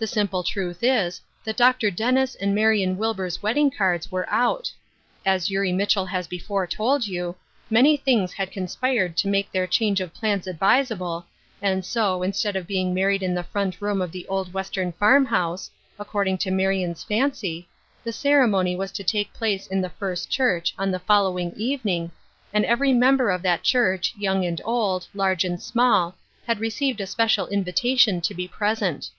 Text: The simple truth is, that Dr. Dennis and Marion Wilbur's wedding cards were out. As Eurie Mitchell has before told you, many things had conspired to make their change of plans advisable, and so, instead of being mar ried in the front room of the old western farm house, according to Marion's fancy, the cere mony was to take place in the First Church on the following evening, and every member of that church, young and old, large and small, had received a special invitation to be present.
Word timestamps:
The 0.00 0.06
simple 0.06 0.42
truth 0.42 0.78
is, 0.80 1.20
that 1.44 1.58
Dr. 1.58 1.90
Dennis 1.90 2.34
and 2.34 2.54
Marion 2.54 2.96
Wilbur's 2.96 3.42
wedding 3.42 3.70
cards 3.70 4.10
were 4.10 4.24
out. 4.30 4.72
As 5.26 5.50
Eurie 5.50 5.74
Mitchell 5.74 6.06
has 6.06 6.26
before 6.26 6.66
told 6.66 7.06
you, 7.06 7.36
many 7.68 7.98
things 7.98 8.32
had 8.32 8.50
conspired 8.50 9.14
to 9.18 9.28
make 9.28 9.52
their 9.52 9.66
change 9.66 10.00
of 10.00 10.14
plans 10.14 10.46
advisable, 10.46 11.26
and 11.60 11.84
so, 11.84 12.22
instead 12.22 12.56
of 12.56 12.66
being 12.66 12.94
mar 12.94 13.08
ried 13.08 13.22
in 13.22 13.34
the 13.34 13.42
front 13.42 13.82
room 13.82 14.00
of 14.00 14.10
the 14.10 14.26
old 14.26 14.54
western 14.54 14.92
farm 14.92 15.26
house, 15.26 15.70
according 15.98 16.38
to 16.38 16.50
Marion's 16.50 17.04
fancy, 17.04 17.68
the 18.02 18.10
cere 18.10 18.46
mony 18.48 18.74
was 18.74 18.92
to 18.92 19.04
take 19.04 19.34
place 19.34 19.66
in 19.66 19.82
the 19.82 19.90
First 19.90 20.30
Church 20.30 20.72
on 20.78 20.90
the 20.90 20.98
following 20.98 21.52
evening, 21.58 22.10
and 22.54 22.64
every 22.64 22.94
member 22.94 23.28
of 23.30 23.42
that 23.42 23.62
church, 23.64 24.14
young 24.16 24.46
and 24.46 24.62
old, 24.64 25.06
large 25.12 25.44
and 25.44 25.60
small, 25.60 26.16
had 26.46 26.58
received 26.58 27.02
a 27.02 27.06
special 27.06 27.46
invitation 27.48 28.22
to 28.22 28.32
be 28.32 28.48
present. 28.48 29.10